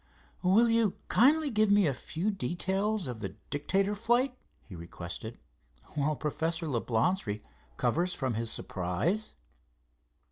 "Will 0.41 0.67
you 0.67 0.95
kindly 1.09 1.51
give 1.51 1.69
me 1.69 1.85
a 1.85 1.93
few 1.93 2.31
details 2.31 3.05
of 3.05 3.19
the 3.19 3.35
Dictator 3.51 3.93
flight," 3.93 4.35
he 4.63 4.75
requested, 4.75 5.37
"while 5.93 6.15
Professor 6.15 6.65
Leblance 6.67 7.27
recovers 7.27 8.15
from 8.15 8.33
his 8.33 8.49
surprise?" 8.49 9.35